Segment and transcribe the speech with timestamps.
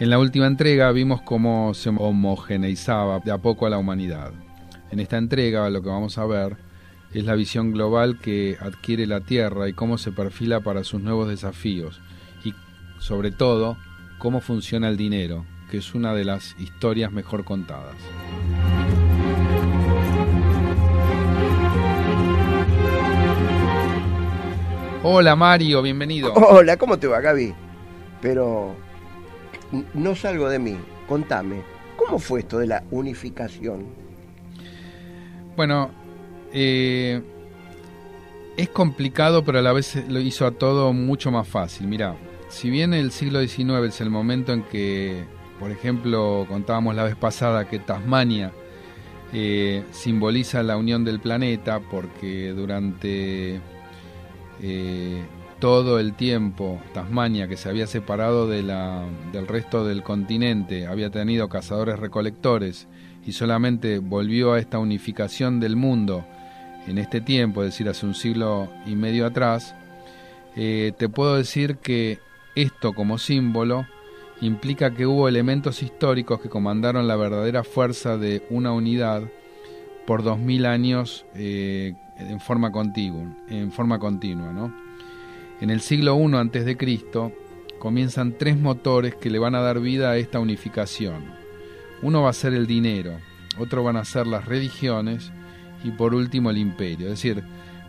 [0.00, 4.32] En la última entrega vimos cómo se homogeneizaba de a poco a la humanidad.
[4.90, 6.56] En esta entrega lo que vamos a ver
[7.12, 11.28] es la visión global que adquiere la Tierra y cómo se perfila para sus nuevos
[11.28, 12.00] desafíos
[12.44, 12.54] y
[12.98, 13.76] sobre todo
[14.18, 17.96] cómo funciona el dinero, que es una de las historias mejor contadas.
[25.02, 26.32] Hola Mario, bienvenido.
[26.32, 27.52] Hola, ¿cómo te va, Gaby?
[28.22, 28.74] Pero
[29.94, 30.76] no salgo de mí.
[31.06, 31.62] Contame,
[31.96, 33.86] ¿cómo fue esto de la unificación?
[35.56, 35.90] Bueno,
[36.52, 37.20] eh,
[38.56, 41.86] es complicado, pero a la vez lo hizo a todo mucho más fácil.
[41.86, 42.16] Mira,
[42.48, 45.24] si bien el siglo XIX es el momento en que,
[45.58, 48.52] por ejemplo, contábamos la vez pasada que Tasmania
[49.32, 53.60] eh, simboliza la unión del planeta, porque durante
[54.60, 55.22] eh,
[55.60, 62.88] todo el tiempo Tasmania, que se había separado del resto del continente, había tenido cazadores-recolectores
[63.26, 66.24] y solamente volvió a esta unificación del mundo
[66.86, 69.74] en este tiempo, es decir, hace un siglo y medio atrás,
[70.56, 72.18] eh, te puedo decir que
[72.56, 73.86] esto como símbolo
[74.40, 79.22] implica que hubo elementos históricos que comandaron la verdadera fuerza de una unidad
[80.06, 84.89] por dos mil años eh, en forma continua, en forma continua, ¿no?
[85.60, 87.32] En el siglo I Cristo
[87.78, 91.34] comienzan tres motores que le van a dar vida a esta unificación.
[92.00, 93.18] Uno va a ser el dinero,
[93.58, 95.30] otro van a ser las religiones
[95.84, 97.08] y por último el imperio.
[97.08, 97.44] Es decir,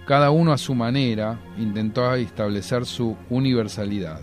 [0.06, 4.20] cada uno a su manera intentó establecer su universalidad.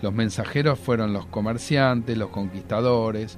[0.00, 3.36] Los mensajeros fueron los comerciantes, los conquistadores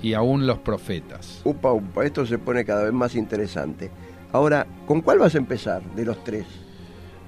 [0.00, 1.40] y aún los profetas.
[1.42, 3.90] Upa, upa, esto se pone cada vez más interesante.
[4.32, 6.46] Ahora, ¿con cuál vas a empezar de los tres?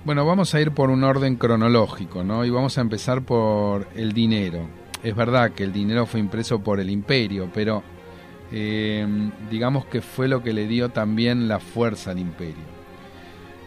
[0.05, 2.45] Bueno, vamos a ir por un orden cronológico, ¿no?
[2.45, 4.69] Y vamos a empezar por el dinero.
[5.03, 7.83] Es verdad que el dinero fue impreso por el imperio, pero
[8.53, 9.07] eh,
[9.51, 12.63] digamos que fue lo que le dio también la fuerza al imperio.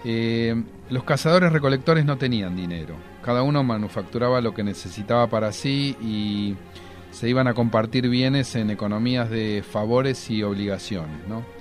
[0.06, 2.94] Eh, los cazadores recolectores no tenían dinero.
[3.24, 6.56] Cada uno manufacturaba lo que necesitaba para sí y
[7.10, 11.57] se iban a compartir bienes en economías de favores y obligaciones, ¿no?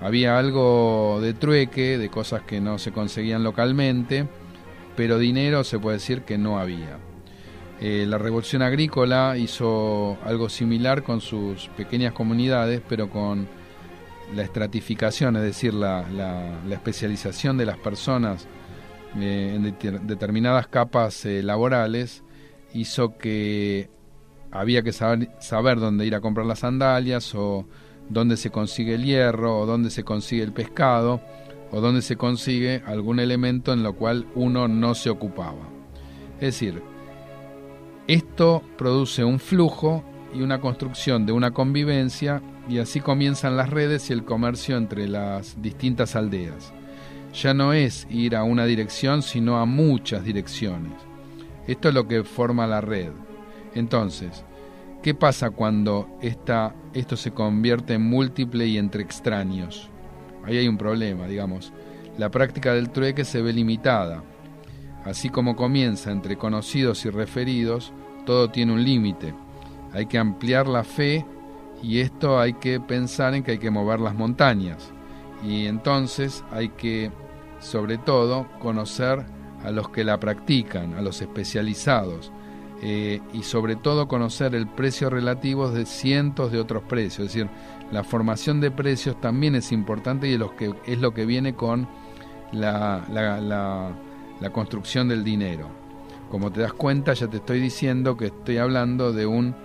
[0.00, 4.26] Había algo de trueque, de cosas que no se conseguían localmente,
[4.96, 6.98] pero dinero se puede decir que no había.
[7.80, 13.48] Eh, la revolución agrícola hizo algo similar con sus pequeñas comunidades, pero con
[14.34, 16.04] la estratificación, es decir, la,
[16.70, 18.46] especialización de las personas
[19.16, 22.22] eh, en det- determinadas capas eh, laborales,
[22.74, 23.88] hizo que
[24.50, 27.66] había que saber, saber dónde ir a comprar las sandalias o
[28.08, 31.20] dónde se consigue el hierro o dónde se consigue el pescado
[31.70, 35.68] o dónde se consigue algún elemento en lo cual uno no se ocupaba.
[36.36, 36.82] Es decir,
[38.06, 40.02] esto produce un flujo
[40.34, 45.08] y una construcción de una convivencia y así comienzan las redes y el comercio entre
[45.08, 46.72] las distintas aldeas.
[47.34, 50.92] Ya no es ir a una dirección, sino a muchas direcciones.
[51.66, 53.10] Esto es lo que forma la red.
[53.74, 54.44] Entonces,
[55.02, 59.90] ¿qué pasa cuando esta, esto se convierte en múltiple y entre extraños?
[60.44, 61.72] Ahí hay un problema, digamos.
[62.16, 64.22] La práctica del trueque se ve limitada.
[65.04, 67.92] Así como comienza entre conocidos y referidos,
[68.26, 69.34] todo tiene un límite.
[69.92, 71.24] Hay que ampliar la fe
[71.82, 74.92] y esto hay que pensar en que hay que mover las montañas.
[75.42, 77.12] Y entonces hay que,
[77.60, 79.24] sobre todo, conocer
[79.64, 82.32] a los que la practican, a los especializados,
[82.80, 87.26] eh, y sobre todo conocer el precio relativo de cientos de otros precios.
[87.26, 87.50] Es decir,
[87.90, 91.88] la formación de precios también es importante y es lo que, viene con
[92.52, 93.02] la,
[94.52, 95.68] construcción del dinero.
[96.30, 99.56] Como te das cuenta, ya te estoy diciendo que estoy hablando de un,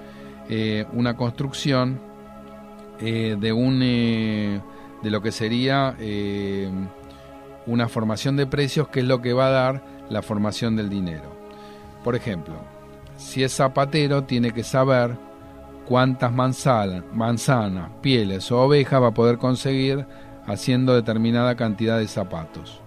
[0.50, 2.00] eh, una construcción
[3.00, 5.96] eh, de un de lo que sería
[7.68, 11.36] una formación de precios que es lo que va a dar la formación del dinero.
[12.04, 12.73] Por ejemplo,
[13.24, 15.18] si es zapatero tiene que saber
[15.88, 20.06] cuántas manzanas, manzanas, pieles o ovejas va a poder conseguir
[20.46, 22.82] haciendo determinada cantidad de zapatos.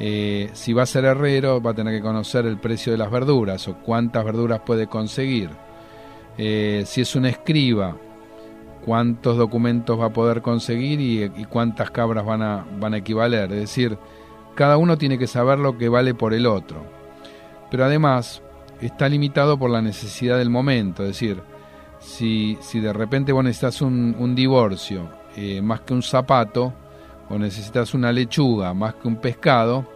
[0.00, 3.10] Eh, si va a ser herrero, va a tener que conocer el precio de las
[3.10, 5.50] verduras o cuántas verduras puede conseguir.
[6.38, 7.96] Eh, si es un escriba,
[8.84, 13.52] cuántos documentos va a poder conseguir y, cuántas cabras van a, van a equivaler.
[13.52, 13.98] Es decir,
[14.54, 16.84] cada uno tiene que saber lo que vale por el otro.
[17.70, 18.42] Pero además
[18.80, 21.02] está limitado por la necesidad del momento.
[21.02, 21.42] Es decir,
[22.00, 26.72] si, si de repente vos necesitas un, un divorcio eh, más que un zapato,
[27.30, 29.86] o necesitas una lechuga más que un pescado,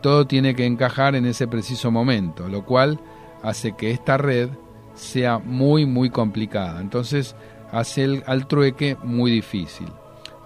[0.00, 2.98] todo tiene que encajar en ese preciso momento, lo cual
[3.42, 4.48] hace que esta red
[4.94, 6.80] sea muy muy complicada.
[6.80, 7.36] Entonces
[7.72, 9.88] hace el, al trueque muy difícil.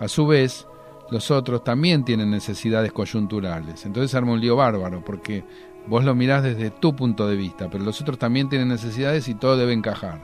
[0.01, 0.67] A su vez,
[1.11, 3.87] los otros también tienen necesidades coyunturales.
[3.87, 5.45] Entonces arma un lío bárbaro, porque
[5.87, 9.35] vos lo mirás desde tu punto de vista, pero los otros también tienen necesidades y
[9.35, 10.21] todo debe encajar.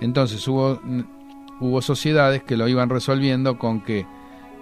[0.00, 0.80] Entonces hubo,
[1.60, 4.06] hubo sociedades que lo iban resolviendo con que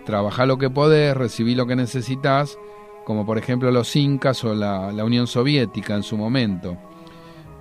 [0.04, 2.58] trabajá lo que podés, recibí lo que necesitas,
[3.04, 6.76] como por ejemplo los incas o la, Unión Soviética en su momento.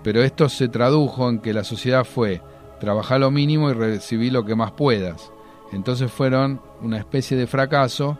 [0.03, 2.41] Pero esto se tradujo en que la sociedad fue
[2.79, 5.31] trabajar lo mínimo y recibí lo que más puedas.
[5.71, 8.17] Entonces fueron una especie de fracaso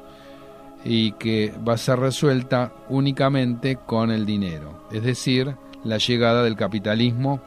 [0.86, 6.56] y que va a ser resuelta únicamente con el dinero, es decir, la llegada del
[6.56, 7.42] capitalismo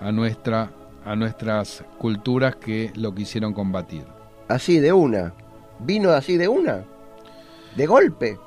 [0.00, 0.70] a, nuestra,
[1.04, 4.04] a nuestras culturas que lo quisieron combatir.
[4.48, 5.32] Así de una
[5.84, 6.84] vino así de una,
[7.76, 8.38] de golpe.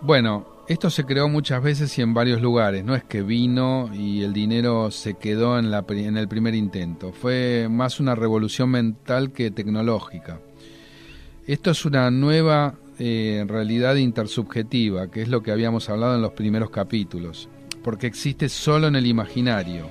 [0.00, 4.22] Bueno, esto se creó muchas veces y en varios lugares, no es que vino y
[4.22, 9.32] el dinero se quedó en, la, en el primer intento, fue más una revolución mental
[9.32, 10.40] que tecnológica.
[11.46, 16.32] Esto es una nueva eh, realidad intersubjetiva, que es lo que habíamos hablado en los
[16.32, 17.48] primeros capítulos,
[17.82, 19.86] porque existe solo en el imaginario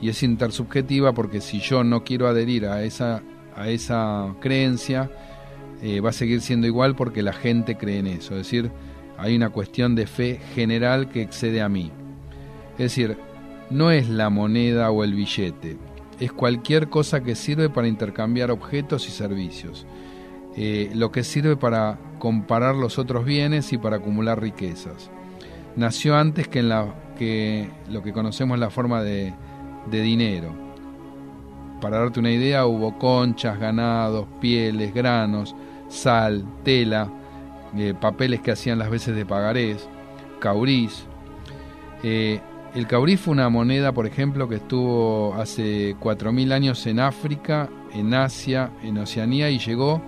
[0.00, 3.22] y es intersubjetiva porque si yo no quiero adherir a esa,
[3.54, 5.10] a esa creencia,
[5.82, 8.34] eh, va a seguir siendo igual porque la gente cree en eso.
[8.34, 8.70] Es decir,
[9.16, 11.92] hay una cuestión de fe general que excede a mí.
[12.72, 13.16] Es decir,
[13.70, 15.78] no es la moneda o el billete,
[16.20, 19.86] es cualquier cosa que sirve para intercambiar objetos y servicios,
[20.56, 25.10] eh, lo que sirve para comparar los otros bienes y para acumular riquezas.
[25.74, 29.34] Nació antes que en la, que lo que conocemos la forma de,
[29.90, 30.54] de dinero.
[31.80, 35.56] Para darte una idea, hubo conchas, ganados, pieles, granos,
[35.88, 37.10] sal, tela,
[37.76, 39.88] eh, papeles que hacían las veces de pagarés,
[40.38, 41.04] caurís.
[42.04, 42.40] Eh,
[42.76, 48.14] el caurí fue una moneda, por ejemplo, que estuvo hace 4.000 años en África, en
[48.14, 50.00] Asia, en Oceanía y llegó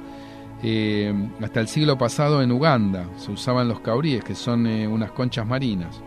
[0.64, 3.06] eh, hasta el siglo pasado en Uganda.
[3.16, 6.02] Se usaban los cauríes, que son unas conchas marinas.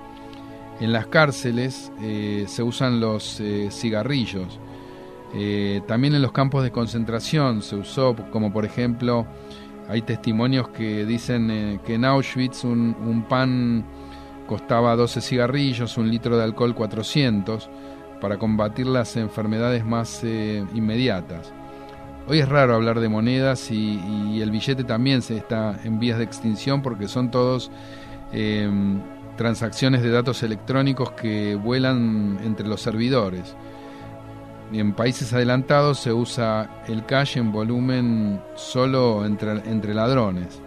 [0.79, 4.59] En las cárceles se usan los cigarrillos.
[5.87, 9.25] también en los campos de concentración se usó, como por ejemplo
[9.89, 13.85] hay testimonios que dicen eh, que en Auschwitz un, pan
[14.45, 17.69] costaba 12 cigarrillos, un litro de alcohol 400,
[18.19, 21.53] para combatir las enfermedades más eh, inmediatas.
[22.27, 26.23] Hoy es raro hablar de monedas y, el billete también se está en vías de
[26.23, 27.71] extinción porque son todos
[28.31, 29.01] em,
[29.35, 33.55] transacciones de datos electrónicos que vuelan entre los servidores
[34.73, 40.61] en países adelantados se usa el cash en volumen solo entre, entre ladrones.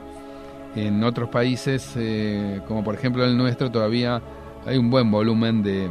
[0.74, 4.22] En otros países, eh, como por ejemplo el nuestro, todavía
[4.64, 5.90] hay un buen volumen de,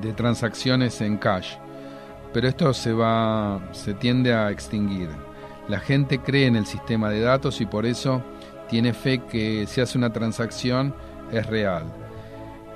[0.00, 1.56] de transacciones en cash.
[2.32, 5.08] Pero esto se va, se tiende a extinguir.
[5.68, 8.22] La gente cree en el sistema de datos y por eso
[8.68, 10.94] tiene fe que si hace una transacción
[11.32, 11.84] es real.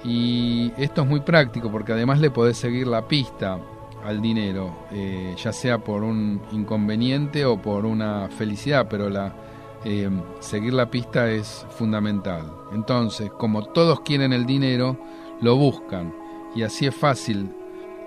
[0.05, 3.59] Y esto es muy práctico porque además le podés seguir la pista
[4.05, 9.35] al dinero, eh, ya sea por un inconveniente o por una felicidad, pero la,
[9.85, 12.53] eh, seguir la pista es fundamental.
[12.73, 14.99] Entonces, como todos quieren el dinero,
[15.41, 16.15] lo buscan
[16.55, 17.51] y así es fácil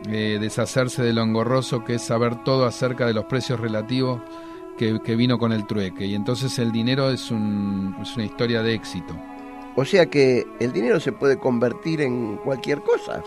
[0.10, 4.22] eh, deshacerse de lo engorroso que es saber todo acerca de los precios relativos
[4.78, 6.06] que, que vino con el trueque.
[6.06, 9.16] Y entonces el dinero es, un, es una historia de éxito.
[9.76, 13.22] O sea que el dinero se puede convertir en cualquier cosa.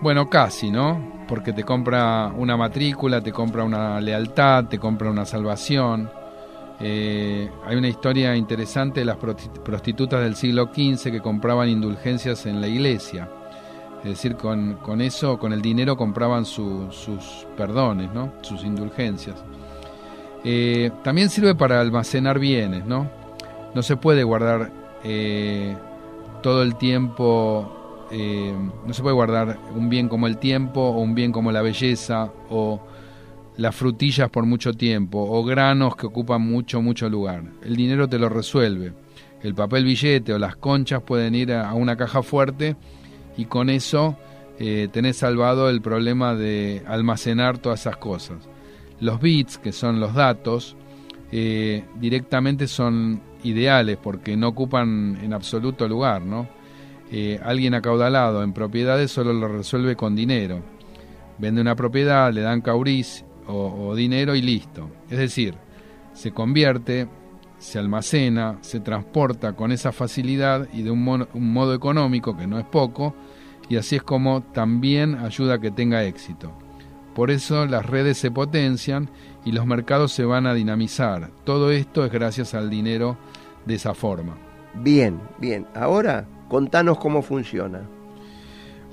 [0.00, 1.24] Bueno, casi, ¿no?
[1.26, 6.10] Porque te compra una matrícula, te compra una lealtad, te compra una salvación.
[6.78, 12.60] Eh, hay una historia interesante de las prostitutas del siglo XV que compraban indulgencias en
[12.60, 13.28] la iglesia.
[13.98, 18.32] Es decir, con, con eso, con el dinero compraban sus perdones, ¿no?
[18.42, 19.36] Sus indulgencias.
[20.44, 23.10] Eh, también sirve para almacenar bienes, ¿no?
[23.74, 24.70] No se puede guardar
[25.04, 25.76] eh,
[26.42, 27.78] todo el tiempo
[28.10, 28.54] eh,
[28.86, 32.32] no se puede guardar un bien como el tiempo o un bien como la belleza
[32.48, 32.80] o
[33.56, 37.42] las frutillas por mucho tiempo o granos que ocupan mucho, mucho lugar.
[37.62, 38.92] El dinero te lo resuelve.
[39.42, 42.76] El papel billete o las conchas pueden ir a una caja fuerte
[43.38, 44.18] y con eso
[44.58, 48.48] eh, tenés salvado el problema de almacenar todas esas cosas.
[49.00, 50.76] Los bits, que son los datos,
[51.30, 56.48] eh, directamente son ideales porque no ocupan en absoluto lugar, ¿no?
[57.10, 60.60] Eh, alguien acaudalado en propiedades solo lo resuelve con dinero.
[61.38, 64.90] Vende una propiedad, le dan cauriz o, dinero y listo.
[65.08, 65.54] Es decir,
[66.12, 67.08] se convierte,
[67.58, 72.58] se almacena, se transporta con esa facilidad y de un, un modo económico, que no
[72.58, 73.14] es poco,
[73.68, 76.52] y así es como también ayuda a que tenga éxito.
[77.14, 79.10] Por eso las redes se potencian
[79.44, 81.30] y los mercados se van a dinamizar.
[81.44, 83.16] Todo esto es gracias al dinero
[83.66, 84.36] de esa forma.
[84.74, 85.66] Bien, bien.
[85.74, 87.82] Ahora contanos cómo funciona.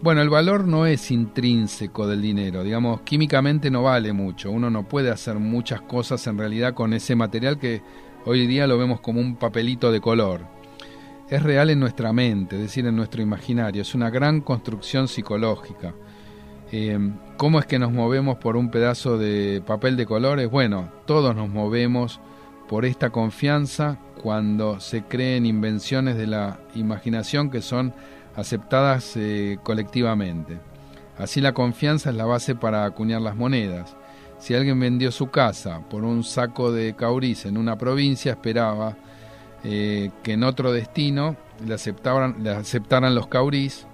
[0.01, 4.83] Bueno, el valor no es intrínseco del dinero, digamos, químicamente no vale mucho, uno no
[4.83, 7.81] puede hacer muchas cosas en realidad con ese material que
[8.25, 10.41] hoy día lo vemos como un papelito de color.
[11.29, 15.95] Es real en nuestra mente, es decir, en nuestro imaginario, es una gran construcción psicológica.
[16.71, 16.99] Eh,
[17.37, 20.49] ¿Cómo es que nos movemos por un pedazo de papel de colores?
[20.49, 22.19] Bueno, todos nos movemos
[22.67, 27.93] por esta confianza cuando se creen invenciones de la imaginación que son
[28.35, 30.59] aceptadas eh, colectivamente.
[31.17, 33.95] Así la confianza es la base para acuñar las monedas.
[34.37, 38.97] Si alguien vendió su casa por un saco de cauriz en una provincia, esperaba
[39.63, 43.87] eh, que en otro destino le aceptaran, los cauriz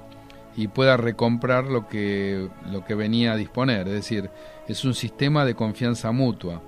[0.55, 3.87] y pueda recomprar lo que, lo que venía a disponer.
[3.87, 4.29] Es decir,
[4.67, 6.61] es un sistema de confianza mutua.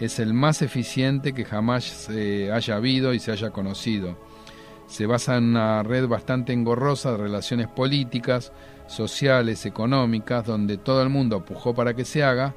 [0.00, 4.16] Es el más eficiente que jamás haya habido y se haya conocido.
[4.86, 8.52] Se basa en una red bastante engorrosa de relaciones políticas,
[8.86, 12.54] sociales, económicas, donde todo el mundo pujó para que se haga,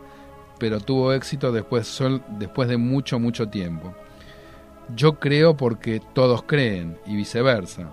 [0.61, 1.99] pero tuvo éxito después,
[2.37, 3.95] después de mucho, mucho tiempo.
[4.95, 7.91] Yo creo porque todos creen y viceversa.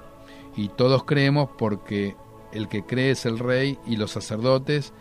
[0.54, 2.14] Y todos creemos porque
[2.52, 4.92] el que cree es el rey y los sacerdotes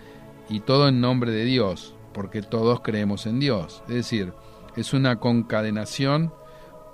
[0.47, 3.83] y todo en nombre de Dios, porque todos creemos en Dios.
[3.89, 4.31] Es decir,
[4.77, 6.33] es una concadenación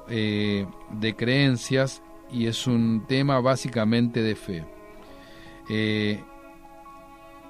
[0.10, 2.02] eh, de creencias
[2.32, 4.66] y es un tema básicamente de fe.
[5.70, 6.24] Eh,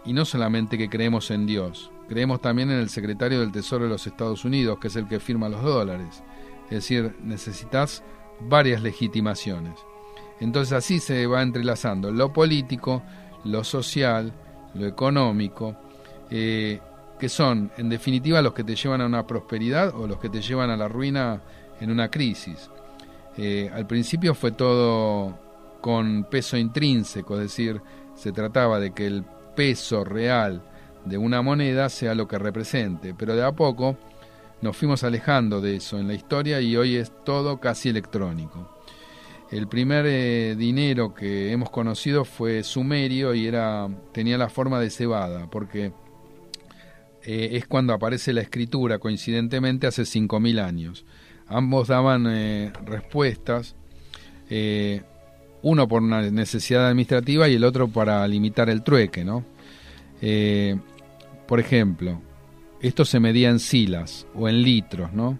[0.04, 3.90] y no solamente que creemos en Dios, creemos también en el secretario del Tesoro de
[3.90, 6.22] los Estados Unidos, que es el que firma los dólares.
[6.66, 8.04] Es decir, necesitas
[8.40, 9.80] varias legitimaciones.
[10.40, 13.02] Entonces así se va entrelazando lo político,
[13.46, 14.32] lo social,
[14.76, 15.76] lo económico,
[16.30, 16.80] eh,
[17.18, 20.42] que son en definitiva los que te llevan a una prosperidad o los que te
[20.42, 21.42] llevan a la ruina
[21.82, 22.70] en una crisis.
[23.38, 25.36] Eh, al principio fue todo
[25.82, 27.82] con peso intrínseco, es decir,
[28.14, 29.24] se trataba de que el
[29.56, 30.62] peso real
[31.06, 33.98] de una moneda sea lo que represente, pero de a poco
[34.64, 38.70] nos fuimos alejando de eso en la historia y hoy es todo casi electrónico.
[39.52, 44.90] El primer eh, dinero que hemos conocido fue sumerio y era tenía la forma de
[44.90, 45.92] cebada, porque
[47.24, 51.06] eh, es cuando aparece la escritura, coincidentemente hace 5.000 años.
[51.46, 53.76] Ambos daban eh, respuestas,
[55.62, 59.44] uno por una necesidad administrativa y el otro para limitar el trueque, ¿no?
[61.54, 62.20] Por ejemplo,
[62.82, 65.38] esto se medía en silas o en litros, ¿no?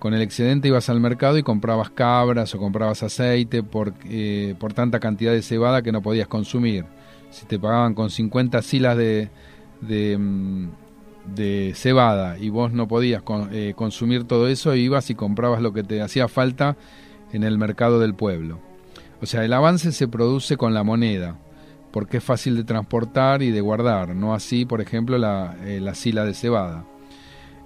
[0.00, 4.72] Con el excedente ibas al mercado y comprabas cabras o comprabas aceite por, eh, por
[4.72, 6.86] tanta cantidad de cebada que no podías consumir.
[7.30, 9.30] Si te pagaban con 50 silas de,
[9.80, 10.70] de, mm,
[11.74, 16.02] cebada y vos no podías eh, consumir todo eso, ibas y comprabas lo que te
[16.02, 16.76] hacía falta
[17.32, 18.58] en el mercado del pueblo.
[19.22, 21.38] O sea, el avance se produce con la moneda
[21.92, 26.24] porque es fácil de transportar y de guardar, no así, por ejemplo, la, eh, sila
[26.24, 26.84] de cebada.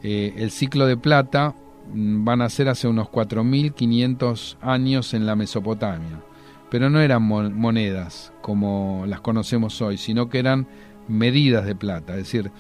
[0.03, 1.55] Eh, el ciclo de plata
[1.93, 6.23] mm, van a ser hace unos 4.500 años en la Mesopotamia,
[6.71, 10.67] pero no eran monedas como las conocemos hoy, sino que eran
[11.09, 12.51] medidas de plata, es decir,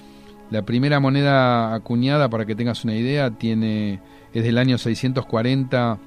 [0.50, 4.00] la primera moneda acuñada, para que tengas una idea, tiene
[4.34, 5.98] es del año 640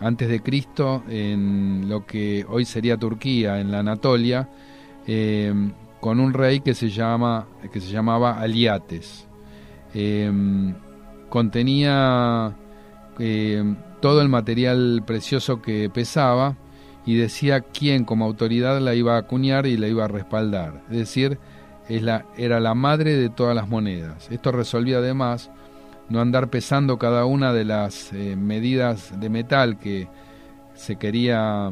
[0.00, 4.48] antes de Cristo en lo que hoy sería Turquía, en la Anatolia,
[5.06, 5.52] eh,
[6.00, 9.26] con un rey que se, llama, que se llamaba Aliates.
[9.94, 10.30] Eh,
[11.28, 12.56] contenía
[13.18, 16.56] eh, todo el material precioso que pesaba
[17.06, 20.82] y decía quién como autoridad la iba a acuñar y la iba a respaldar.
[20.90, 21.38] Es decir,
[21.88, 24.28] es la, era la madre de todas las monedas.
[24.30, 25.50] Esto resolvía además
[26.08, 30.08] no andar pesando cada una de las medidas de metal que
[30.74, 31.70] se quería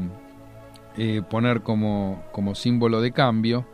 [0.96, 3.66] eh, poner como, como símbolo de cambio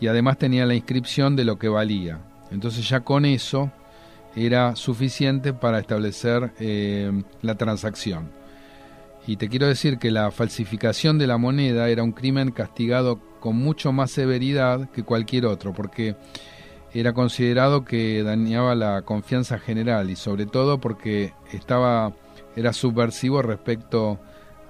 [0.00, 2.18] y además tenía la inscripción de lo que valía.
[2.50, 3.70] Entonces ya con eso
[4.34, 7.10] era suficiente para establecer eh,
[7.42, 8.30] la transacción.
[9.26, 13.56] Y te quiero decir que la falsificación de la moneda era un crimen castigado con
[13.56, 16.14] mucho más severidad que cualquier otro, porque
[16.94, 22.12] era considerado que dañaba la confianza general y sobre todo porque estaba
[22.54, 24.18] era subversivo respecto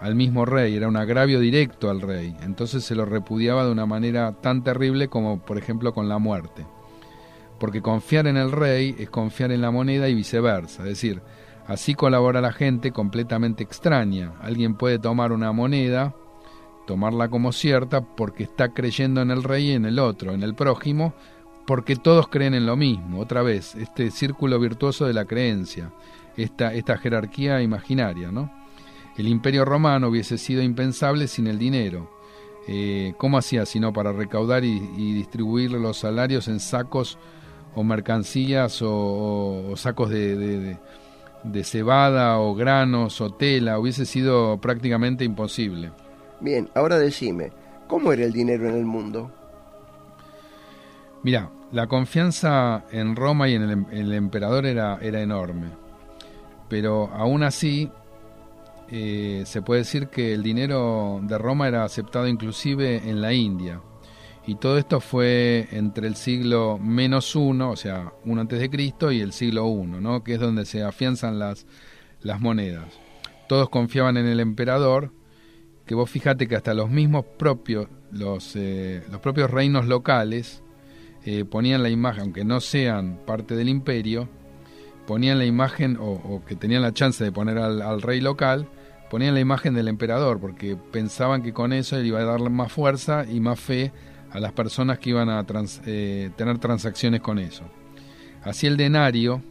[0.00, 3.86] al mismo rey, era un agravio directo al rey, entonces se lo repudiaba de una
[3.86, 6.66] manera tan terrible como por ejemplo con la muerte.
[7.58, 11.22] Porque confiar en el rey es confiar en la moneda y viceversa, es decir,
[11.66, 14.34] así colabora la gente completamente extraña.
[14.42, 16.14] Alguien puede tomar una moneda,
[16.86, 20.54] tomarla como cierta porque está creyendo en el rey y en el otro, en el
[20.54, 21.14] prójimo,
[21.66, 25.90] porque todos creen en lo mismo, otra vez, este círculo virtuoso de la creencia,
[26.36, 28.50] esta, esta jerarquía imaginaria, ¿no?
[29.16, 32.10] El imperio romano hubiese sido impensable sin el dinero.
[32.68, 34.80] Eh, ¿Cómo hacía sino para recaudar y,
[35.14, 37.16] distribuir los salarios en sacos
[37.74, 40.76] o mercancías o, sacos de,
[41.44, 43.78] de, cebada o granos o tela?
[43.78, 45.92] Hubiese sido prácticamente imposible.
[46.40, 47.52] Bien, ahora decime,
[47.86, 49.30] ¿cómo era el dinero en el mundo?
[51.22, 55.68] Mira, la confianza en Roma y en el, en el emperador era, era enorme,
[56.68, 57.90] pero aún así
[58.88, 63.80] eh, se puede decir que el dinero de Roma era aceptado inclusive en la India.
[64.46, 69.10] Y todo esto fue entre el siglo menos uno, o sea, uno antes de Cristo,
[69.10, 70.22] y el siglo I, ¿no?
[70.22, 71.66] que es donde se afianzan las,
[72.22, 72.86] las monedas.
[73.48, 75.12] Todos confiaban en el emperador,
[75.84, 80.62] que vos fíjate que hasta los mismos propios, los, eh, los propios reinos locales,
[81.24, 84.28] eh, ponían la imagen, aunque no sean parte del imperio,
[85.06, 88.68] ponían la imagen, o, que tenían la chance de poner al, rey local,
[89.10, 92.72] ponían la imagen del emperador, porque pensaban que con eso él iba a darle más
[92.72, 93.92] fuerza y más fe
[94.30, 95.44] a las personas que iban a
[95.86, 97.64] eh, tener transacciones con eso.
[98.42, 99.42] Así el denario,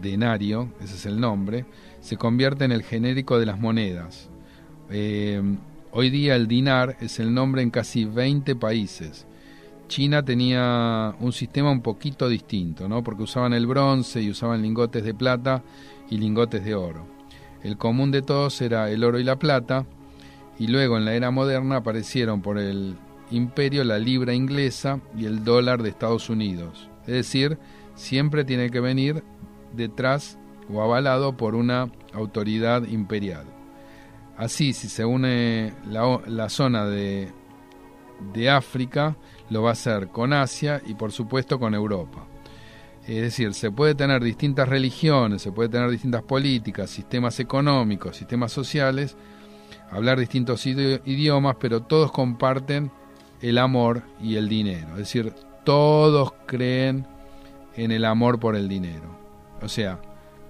[0.00, 1.64] denario, ese es el nombre,
[2.00, 4.28] se convierte en el genérico de las monedas.
[4.90, 5.42] Eh,
[5.92, 9.26] hoy día el dinar es el nombre en casi 20 países
[9.88, 13.02] China tenía un sistema un poquito distinto, ¿no?
[13.02, 15.62] porque usaban el bronce y usaban lingotes de plata
[16.10, 17.15] y lingotes de oro.
[17.66, 19.86] El común de todos era el oro y la plata,
[20.56, 22.94] y luego en la era moderna aparecieron por el
[23.32, 26.88] imperio la libra inglesa y el dólar de Estados Unidos.
[27.08, 27.58] Es decir,
[27.96, 29.24] siempre tiene que venir
[29.72, 30.38] detrás
[30.72, 33.46] o avalado por una autoridad imperial.
[34.36, 37.32] Así, si se une la, la zona de,
[38.32, 39.16] de África,
[39.50, 42.28] lo va a hacer con Asia y por supuesto con Europa.
[43.06, 48.50] Es decir, se puede tener distintas religiones, se puede tener distintas políticas, sistemas económicos, sistemas
[48.50, 49.16] sociales,
[49.90, 52.90] hablar distintos idiomas, pero todos comparten
[53.40, 54.88] el amor y el dinero.
[54.92, 55.32] Es decir,
[55.64, 57.06] todos creen
[57.76, 59.16] en el amor por el dinero.
[59.62, 60.00] O sea,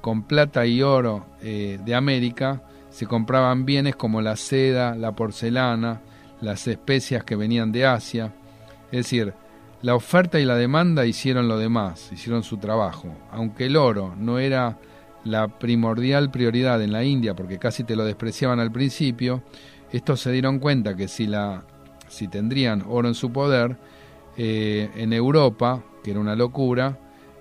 [0.01, 6.01] con plata y oro eh, de América se compraban bienes como la seda, la porcelana,
[6.41, 8.33] las especias que venían de Asia,
[8.91, 9.35] es decir,
[9.83, 13.15] la oferta y la demanda hicieron lo demás, hicieron su trabajo.
[13.31, 14.79] Aunque el oro no era
[15.25, 19.43] la primordial prioridad en la India, porque casi te lo despreciaban al principio,
[19.93, 21.65] estos se dieron cuenta que si, la,
[22.09, 23.77] si tendrían oro en su poder,
[24.37, 26.99] eh, en Europa, que era una locura,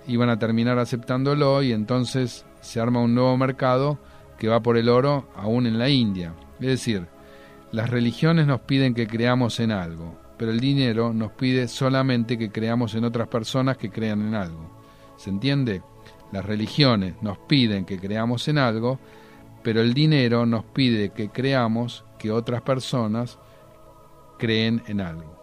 [0.07, 3.99] iban a terminar aceptándolo y entonces se arma un nuevo mercado
[4.37, 6.33] que va por el oro aún en la India.
[6.59, 7.07] Es decir,
[7.71, 12.51] las religiones nos piden que creamos en algo, pero el dinero nos pide solamente que
[12.51, 14.69] creamos en otras personas que crean en algo.
[15.17, 15.81] ¿Se entiende?
[16.31, 18.99] Las religiones nos piden que creamos en algo,
[19.63, 23.39] pero el dinero nos pide que creamos que otras personas
[24.37, 25.35] creen en algo.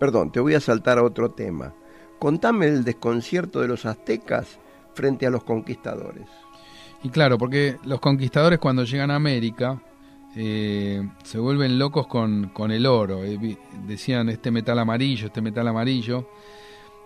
[0.00, 1.72] Perdón, te voy a saltar a otro tema.
[2.18, 4.58] Contame el desconcierto de los aztecas
[4.94, 6.26] frente a los conquistadores.
[7.02, 9.80] Y claro, porque los conquistadores cuando llegan a América,
[10.36, 13.24] eh, se vuelven locos con, con el oro.
[13.24, 16.28] Eh, decían este metal amarillo, este metal amarillo,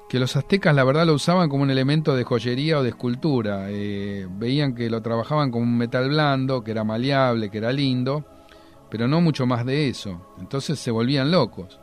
[0.08, 3.66] que los aztecas la verdad lo usaban como un elemento de joyería o de escultura.
[3.68, 8.24] Eh, veían que lo trabajaban como un metal blando, que era maleable, que era lindo,
[8.90, 10.34] pero no mucho más de eso.
[10.38, 11.78] Entonces se volvían locos.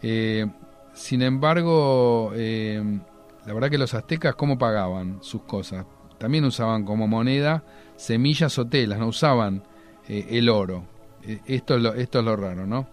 [0.00, 5.84] sin embargo, la verdad que los aztecas, ¿cómo pagaban sus cosas?
[6.18, 7.64] También usaban como moneda
[7.96, 9.62] semillas o telas, no usaban
[10.10, 10.84] eh, el oro.
[11.22, 12.88] Eh, esto, es lo, esto es lo raro, ¿no?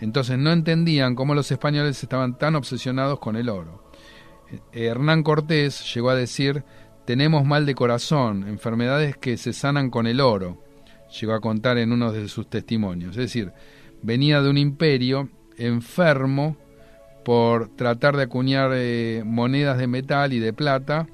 [0.00, 3.90] Entonces no entendían cómo los españoles estaban tan obsesionados con el oro.
[4.72, 6.64] Eh, Hernán Cortés llegó a decir,
[7.04, 10.64] tenemos mal de corazón, enfermedades que se sanan con el oro,
[11.20, 13.10] llegó a contar en uno de sus testimonios.
[13.10, 13.52] Es decir,
[14.00, 16.56] venía de un imperio enfermo
[17.22, 18.70] por tratar de acuñar
[19.26, 21.06] monedas de metal y de plata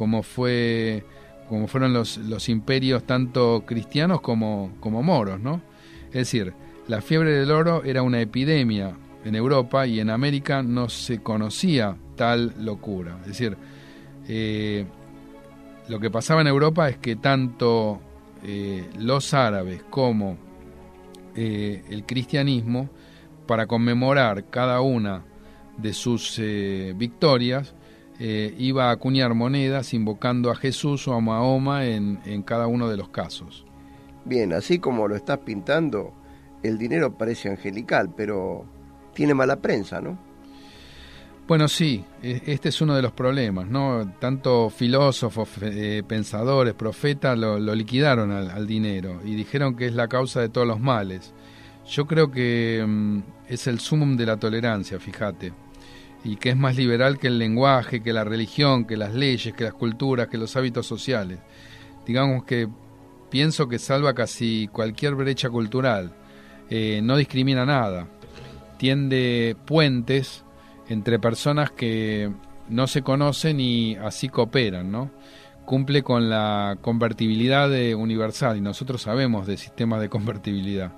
[0.00, 1.04] como fue
[1.50, 5.60] como fueron los, los imperios tanto cristianos como, como moros, ¿no?
[6.06, 6.54] Es decir,
[6.86, 11.96] la fiebre del oro era una epidemia en Europa y en América no se conocía
[12.14, 13.18] tal locura.
[13.22, 13.56] Es decir,
[14.28, 14.86] eh,
[15.88, 18.00] lo que pasaba en Europa es que tanto
[18.44, 20.38] eh, los árabes como
[21.34, 22.88] eh, el cristianismo,
[23.48, 25.24] para conmemorar cada una
[25.78, 26.40] de sus
[26.94, 27.74] victorias,
[28.20, 32.98] iba a acuñar monedas invocando a Jesús o a Mahoma en, en cada uno de
[32.98, 33.64] los casos.
[34.24, 36.12] Bien, así como lo estás pintando,
[36.62, 38.64] el dinero parece angelical, pero
[39.14, 40.18] tiene mala prensa, ¿no?
[41.50, 44.14] Bueno, sí, e, este es uno de los problemas, ¿no?
[44.20, 50.40] Tanto filósofos, eh, pensadores, profetas lo, liquidaron al, dinero y dijeron que es la causa
[50.40, 51.34] de todos los males.
[51.88, 55.52] Yo creo que mm, es el sumum de la tolerancia, fíjate,
[56.24, 59.64] y que es más liberal que el lenguaje, que la religión, que las leyes, que
[59.64, 61.38] las culturas, que los hábitos sociales.
[62.06, 62.68] Digamos que
[63.30, 66.12] pienso que salva casi cualquier brecha cultural,
[66.68, 68.06] eh, no discrimina nada,
[68.76, 70.44] tiende puentes
[70.88, 72.30] entre personas que
[72.68, 75.10] no se conocen y así cooperan, ¿no?
[75.64, 80.92] Cumple con la convertibilidad universal y nosotros sabemos de sistemas de convertibilidad.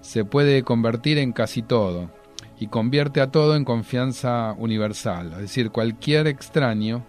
[0.00, 2.10] Se puede convertir en casi todo
[2.58, 7.04] y convierte a todo en confianza universal, es decir, cualquier extraño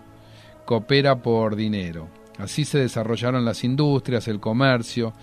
[0.66, 2.08] coopera por dinero.
[2.38, 5.14] Así se desarrollaron las industrias, el comercio,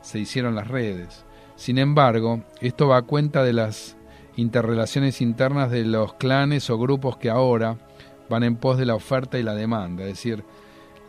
[0.00, 1.24] se hicieron las redes.
[1.56, 3.96] Sin embargo, esto va a cuenta de las
[4.36, 7.76] interrelaciones internas de los clanes o grupos que ahora
[8.30, 10.44] van en pos de la oferta y la demanda, es decir,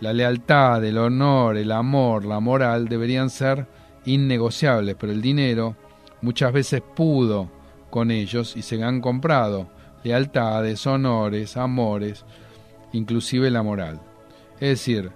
[0.02, 3.68] la lealtad, el honor, el amor, la moral deberían ser
[4.06, 5.78] innegociables, pero el dinero
[6.22, 7.50] muchas veces pudo
[7.94, 9.68] con ellos y se han comprado
[10.04, 12.26] lealtades, honores, amores,
[12.92, 14.02] inclusive la moral.
[14.56, 15.12] Es decir,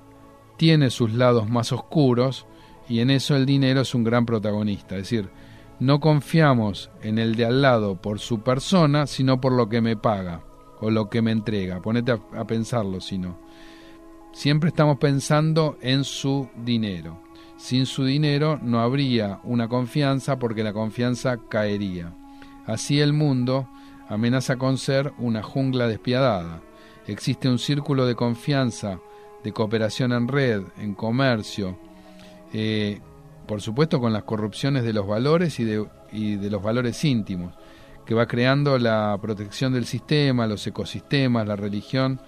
[0.57, 2.45] tiene sus lados más oscuros
[2.87, 5.31] y en eso el dinero es un gran protagonista, es decir,
[5.79, 9.97] no confiamos en el de al lado por su persona, sino por lo que me
[9.97, 10.43] paga
[10.79, 11.81] o lo que me entrega.
[11.81, 13.39] Ponete a, pensarlo, si no.
[14.33, 17.23] Siempre estamos pensando en su dinero.
[17.57, 22.13] Sin su dinero no habría una confianza porque la confianza caería.
[22.67, 23.67] Así el mundo
[24.09, 26.61] amenaza con ser una jungla despiadada.
[27.07, 28.99] Existe un círculo de confianza,
[29.43, 31.79] de cooperación en red, en comercio,
[32.53, 32.99] eh,
[33.47, 37.53] por supuesto con las corrupciones de los valores y de, y de los valores íntimos,
[38.05, 42.19] que va creando la protección del sistema, los ecosistemas, la religión,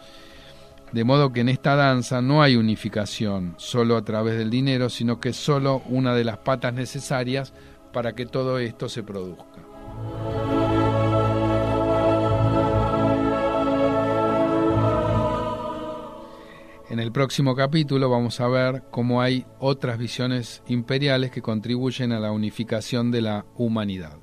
[0.93, 5.19] de modo que en esta danza no hay unificación solo a través del dinero, sino
[5.19, 7.53] que es solo una de las patas necesarias
[7.91, 9.68] para que todo esto se produzca.
[16.89, 22.19] En el próximo capítulo vamos a ver cómo hay otras visiones imperiales que contribuyen a
[22.19, 24.17] la unificación de la humanidad.